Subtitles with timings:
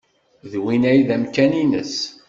[0.51, 1.95] D win ay d amkan-nnes.